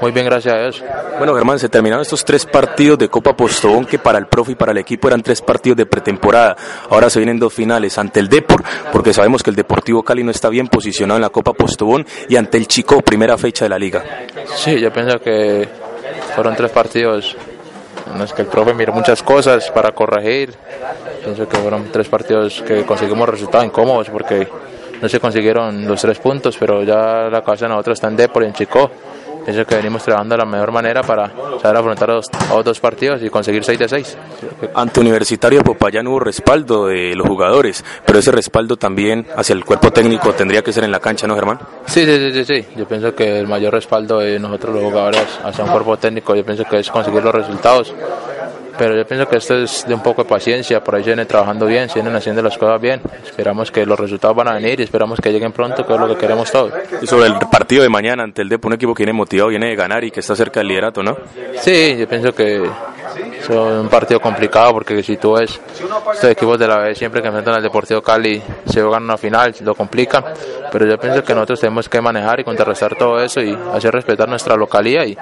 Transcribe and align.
muy 0.00 0.12
bien, 0.12 0.26
gracias 0.26 0.54
a 0.54 0.58
Dios. 0.58 0.84
Bueno, 1.18 1.34
Germán, 1.34 1.58
se 1.58 1.68
terminaron 1.68 2.02
estos 2.02 2.24
tres 2.24 2.44
partidos 2.46 2.98
de 2.98 3.08
Copa 3.08 3.36
Postobón 3.36 3.84
que 3.84 3.98
para 3.98 4.18
el 4.18 4.26
profe 4.26 4.52
y 4.52 4.54
para 4.54 4.72
el 4.72 4.78
equipo 4.78 5.08
eran 5.08 5.22
tres 5.22 5.40
partidos 5.40 5.76
de 5.76 5.86
pretemporada. 5.86 6.56
Ahora 6.90 7.08
se 7.10 7.18
vienen 7.18 7.38
dos 7.38 7.52
finales 7.52 7.96
ante 7.98 8.20
el 8.20 8.28
Depor, 8.28 8.62
porque 8.92 9.12
sabemos 9.12 9.42
que 9.42 9.50
el 9.50 9.56
Deportivo 9.56 10.02
Cali 10.02 10.22
no 10.22 10.30
está 10.30 10.48
bien 10.48 10.68
posicionado 10.68 11.16
en 11.16 11.22
la 11.22 11.30
Copa 11.30 11.52
Postobón, 11.52 12.06
y 12.28 12.36
ante 12.36 12.58
el 12.58 12.66
Chico, 12.66 13.00
primera 13.02 13.36
fecha 13.38 13.64
de 13.64 13.68
la 13.68 13.78
liga. 13.78 14.02
Sí, 14.56 14.78
yo 14.80 14.92
pienso 14.92 15.18
que 15.20 15.68
fueron 16.34 16.56
tres 16.56 16.70
partidos 16.70 17.36
en 18.12 18.18
los 18.18 18.32
que 18.32 18.42
el 18.42 18.48
profe 18.48 18.74
miró 18.74 18.92
muchas 18.92 19.22
cosas 19.22 19.70
para 19.70 19.92
corregir. 19.92 20.54
Pienso 21.22 21.48
que 21.48 21.56
fueron 21.56 21.90
tres 21.90 22.08
partidos 22.08 22.62
que 22.66 22.84
conseguimos 22.84 23.28
resultados 23.28 23.66
incómodos 23.66 24.10
porque 24.10 24.46
no 25.00 25.08
se 25.08 25.20
consiguieron 25.20 25.86
los 25.86 26.00
tres 26.00 26.18
puntos, 26.18 26.56
pero 26.58 26.82
ya 26.82 27.28
la 27.30 27.42
casa 27.42 27.66
de 27.66 27.70
nosotros 27.70 27.96
está 27.96 28.08
en 28.08 28.16
Depor 28.16 28.42
y 28.42 28.46
en 28.46 28.52
Chico. 28.52 28.90
Pienso 29.44 29.64
que 29.66 29.76
venimos 29.76 30.02
trabajando 30.02 30.34
de 30.34 30.38
la 30.38 30.46
mejor 30.46 30.72
manera 30.72 31.02
para 31.02 31.30
saber 31.60 31.76
afrontar 31.76 32.10
a 32.10 32.14
los, 32.14 32.26
dos 32.64 32.80
partidos 32.80 33.22
y 33.22 33.28
conseguir 33.28 33.62
6 33.62 33.78
de 33.78 33.88
6. 33.88 34.18
Ante 34.74 35.00
Universitario 35.00 35.58
de 35.58 35.64
Popayán 35.64 36.06
hubo 36.06 36.20
respaldo 36.20 36.86
de 36.86 37.14
los 37.14 37.26
jugadores, 37.26 37.84
pero 38.06 38.18
ese 38.18 38.32
respaldo 38.32 38.76
también 38.76 39.26
hacia 39.36 39.52
el 39.52 39.64
cuerpo 39.64 39.90
técnico 39.90 40.32
tendría 40.32 40.62
que 40.62 40.72
ser 40.72 40.84
en 40.84 40.92
la 40.92 41.00
cancha, 41.00 41.26
¿no, 41.26 41.34
Germán? 41.34 41.58
Sí, 41.86 42.04
sí, 42.04 42.18
sí, 42.18 42.32
sí, 42.32 42.44
sí. 42.44 42.68
Yo 42.76 42.86
pienso 42.86 43.14
que 43.14 43.38
el 43.38 43.46
mayor 43.46 43.74
respaldo 43.74 44.18
de 44.18 44.38
nosotros 44.38 44.74
los 44.74 44.84
jugadores 44.84 45.40
hacia 45.44 45.64
un 45.64 45.70
cuerpo 45.70 45.96
técnico, 45.96 46.34
yo 46.34 46.44
pienso 46.44 46.64
que 46.64 46.78
es 46.78 46.90
conseguir 46.90 47.22
los 47.22 47.34
resultados 47.34 47.94
pero 48.78 48.96
yo 48.96 49.06
pienso 49.06 49.28
que 49.28 49.36
esto 49.36 49.56
es 49.56 49.86
de 49.86 49.94
un 49.94 50.02
poco 50.02 50.22
de 50.22 50.28
paciencia, 50.28 50.82
por 50.82 50.94
ahí 50.94 51.02
se 51.02 51.10
vienen 51.10 51.26
trabajando 51.26 51.66
bien, 51.66 51.88
se 51.88 51.94
vienen 51.94 52.14
haciendo 52.14 52.42
las 52.42 52.56
cosas 52.58 52.80
bien, 52.80 53.00
esperamos 53.24 53.70
que 53.70 53.86
los 53.86 53.98
resultados 53.98 54.36
van 54.36 54.48
a 54.48 54.54
venir 54.54 54.80
y 54.80 54.82
esperamos 54.82 55.20
que 55.20 55.30
lleguen 55.32 55.52
pronto, 55.52 55.86
que 55.86 55.92
es 55.92 56.00
lo 56.00 56.08
que 56.08 56.16
queremos 56.16 56.50
todos. 56.50 56.72
Y 57.02 57.06
sobre 57.06 57.26
el 57.26 57.34
partido 57.50 57.82
de 57.82 57.88
mañana 57.88 58.22
ante 58.22 58.42
el 58.42 58.48
Depo, 58.48 58.68
un 58.68 58.74
equipo 58.74 58.94
que 58.94 59.04
viene 59.04 59.16
motivado, 59.16 59.50
viene 59.50 59.68
de 59.68 59.76
ganar 59.76 60.04
y 60.04 60.10
que 60.10 60.20
está 60.20 60.34
cerca 60.34 60.60
del 60.60 60.68
liderato, 60.68 61.02
¿no? 61.02 61.16
Sí, 61.60 61.96
yo 61.98 62.08
pienso 62.08 62.34
que 62.34 62.62
es 63.52 63.80
un 63.80 63.88
partido 63.88 64.20
complicado 64.20 64.72
porque 64.72 65.02
si 65.02 65.16
tú 65.16 65.34
ves 65.34 65.60
estos 66.12 66.30
equipos 66.30 66.58
de 66.58 66.66
la 66.66 66.78
B 66.78 66.94
siempre 66.94 67.20
que 67.20 67.28
enfrentan 67.28 67.54
al 67.54 67.62
Deportivo 67.62 68.00
Cali 68.02 68.42
se 68.66 68.80
juegan 68.80 69.04
una 69.04 69.16
final, 69.16 69.54
lo 69.60 69.74
complican, 69.74 70.24
pero 70.72 70.86
yo 70.86 70.98
pienso 70.98 71.22
que 71.22 71.34
nosotros 71.34 71.60
tenemos 71.60 71.88
que 71.88 72.00
manejar 72.00 72.40
y 72.40 72.44
contrarrestar 72.44 72.96
todo 72.96 73.20
eso 73.20 73.40
y 73.40 73.56
hacer 73.72 73.92
respetar 73.92 74.28
nuestra 74.28 74.56
localía 74.56 75.04
y, 75.04 75.16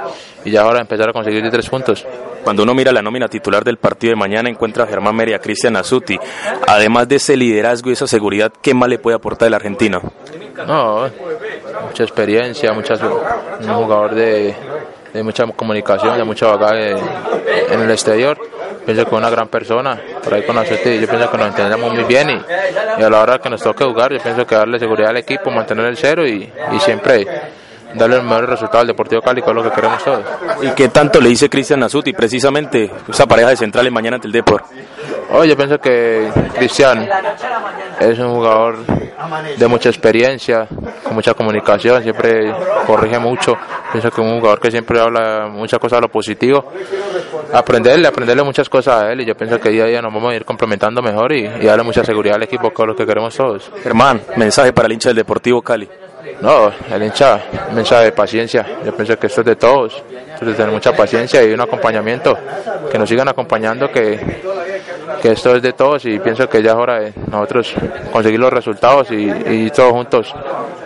y 0.45 0.51
ya 0.51 0.62
ahora 0.62 0.81
empezar 0.81 1.09
a 1.09 1.12
conseguir 1.12 1.48
tres 1.51 1.69
puntos. 1.69 2.06
Cuando 2.42 2.64
uno 2.64 2.75
mira 2.75 2.91
la 2.92 3.03
nómina 3.03 3.29
titular 3.29 3.62
del 3.62 3.77
partido 3.77 4.12
de 4.12 4.17
mañana, 4.17 4.48
encuentra 4.48 4.84
a 4.84 4.86
Germán 4.89 5.14
Meria, 5.14 5.39
Cristian 5.39 5.77
Azuti. 5.77 6.19
Además 6.67 7.09
de 7.09 7.17
ese 7.17 7.36
liderazgo 7.36 7.91
y 7.91 7.92
esa 7.92 8.09
seguridad, 8.09 8.53
¿qué 8.61 8.75
más 8.75 8.89
le 8.89 8.98
puede 8.98 9.17
aportar 9.17 9.47
el 9.47 9.55
argentino? 9.55 10.01
No, 10.67 11.09
mucha 11.87 12.03
experiencia, 12.03 12.73
mucha, 12.73 12.95
un 12.95 13.75
jugador 13.75 14.15
de, 14.15 14.55
de 15.12 15.23
mucha 15.23 15.45
comunicación, 15.47 16.17
de 16.17 16.25
mucha 16.25 16.47
bagaje 16.47 16.92
en 17.70 17.81
el 17.81 17.91
exterior. 17.91 18.39
Pienso 18.84 19.05
que 19.05 19.11
es 19.11 19.17
una 19.17 19.31
gran 19.31 19.48
persona, 19.48 20.01
por 20.25 20.34
ahí 20.34 20.42
con 20.42 20.59
Azuti, 20.59 20.98
yo 20.98 21.06
pienso 21.06 21.31
que 21.31 21.39
nos 21.39 21.48
entendemos 21.48 21.95
muy 21.95 22.03
bien 22.03 22.31
y, 22.31 23.01
y, 23.01 23.05
a 23.05 23.09
la 23.09 23.20
hora 23.20 23.39
que 23.39 23.48
nos 23.48 23.62
toque 23.62 23.84
jugar, 23.84 24.12
yo 24.12 24.19
pienso 24.20 24.45
que 24.45 24.56
darle 24.56 24.79
seguridad 24.79 25.11
al 25.11 25.19
equipo, 25.19 25.53
mantener 25.53 25.87
el 25.87 25.97
cero 25.97 26.27
y, 26.27 26.53
y 26.73 26.81
siempre 26.81 27.25
darle 27.95 28.17
el 28.17 28.23
mejor 28.23 28.48
resultado 28.48 28.81
al 28.81 28.86
Deportivo 28.89 29.23
Cali, 29.23 29.42
que 29.42 29.51
es 29.51 29.55
lo 29.55 29.62
que 29.62 29.70
queremos 29.70 30.03
todos. 30.03 30.25
¿Y 30.62 30.70
qué 30.70 30.89
tanto 30.89 31.20
le 31.20 31.29
dice 31.29 31.48
Cristian 31.48 31.81
Nasuti 31.81 32.12
precisamente 32.12 32.91
esa 33.09 33.27
pareja 33.27 33.51
de 33.51 33.57
centrales 33.57 33.92
mañana 33.92 34.17
ante 34.17 34.27
el 34.27 34.33
Depor? 34.33 34.64
Oh, 35.34 35.44
yo 35.44 35.56
pienso 35.56 35.78
que 35.78 36.30
Cristian 36.55 37.08
es 38.00 38.19
un 38.19 38.34
jugador 38.34 38.77
de 39.56 39.66
mucha 39.66 39.89
experiencia, 39.89 40.66
con 41.02 41.14
mucha 41.14 41.33
comunicación, 41.33 42.02
siempre 42.02 42.52
corrige 42.86 43.19
mucho. 43.19 43.56
Pienso 43.92 44.11
que 44.11 44.20
es 44.20 44.27
un 44.27 44.39
jugador 44.39 44.61
que 44.61 44.70
siempre 44.70 45.00
habla 45.00 45.48
muchas 45.50 45.78
cosas 45.78 45.98
de 45.98 46.02
lo 46.02 46.08
positivo. 46.11 46.70
Aprenderle, 47.52 48.08
aprenderle 48.08 48.42
muchas 48.42 48.69
cosas 48.69 49.02
a 49.02 49.12
él 49.12 49.22
y 49.22 49.24
yo 49.24 49.34
pienso 49.34 49.58
que 49.58 49.70
día 49.70 49.84
a 49.84 49.86
día 49.86 50.02
nos 50.02 50.12
vamos 50.12 50.33
a 50.33 50.36
ir 50.36 50.44
complementando 50.44 51.00
mejor 51.00 51.33
y, 51.33 51.46
y 51.46 51.64
darle 51.64 51.84
mucha 51.84 52.05
seguridad 52.05 52.36
al 52.36 52.42
equipo, 52.42 52.70
que 52.70 52.83
es 52.83 52.89
lo 52.89 52.95
que 52.96 53.07
queremos 53.07 53.34
todos. 53.34 53.70
Germán, 53.83 54.20
mensaje 54.36 54.73
para 54.73 54.86
el 54.86 54.92
hincha 54.92 55.11
del 55.11 55.17
Deportivo 55.17 55.62
Cali. 55.62 55.89
No, 56.40 56.72
el 56.90 57.02
hincha, 57.02 57.40
un 57.68 57.74
mensaje 57.74 58.05
de 58.05 58.12
paciencia. 58.12 58.66
Yo 58.84 58.94
pienso 58.94 59.18
que 59.18 59.27
esto 59.27 59.40
es 59.40 59.46
de 59.46 59.56
todos. 59.56 60.02
Esto 60.34 60.44
es 60.44 60.46
de 60.46 60.55
tener 60.55 60.72
mucha 60.72 60.92
paciencia 60.92 61.42
y 61.42 61.52
un 61.52 61.60
acompañamiento. 61.60 62.36
Que 62.90 62.98
nos 62.98 63.08
sigan 63.08 63.28
acompañando, 63.28 63.90
que, 63.90 64.18
que 65.20 65.33
esto 65.33 65.56
es 65.56 65.62
de 65.62 65.72
todos 65.72 66.05
y 66.05 66.18
pienso 66.18 66.48
que 66.48 66.62
ya 66.62 66.72
es 66.72 66.77
hora 66.77 67.00
de 67.00 67.12
nosotros 67.30 67.74
conseguir 68.12 68.40
los 68.40 68.52
resultados 68.52 69.10
y, 69.10 69.30
y 69.30 69.70
todos 69.70 69.92
juntos 69.92 70.34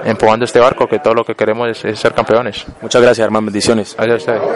empujando 0.05 0.45
este 0.45 0.61
barco, 0.61 0.87
que 0.87 1.01
todo 1.01 1.15
lo 1.15 1.25
que 1.25 1.35
queremos 1.35 1.69
es, 1.69 1.85
es 1.85 1.99
ser 1.99 2.13
campeones. 2.13 2.65
Muchas 2.81 3.03
gracias, 3.03 3.25
hermano. 3.25 3.47
Bendiciones. 3.47 3.97
Gracias 3.99 4.29
a 4.29 4.33
ustedes. 4.33 4.53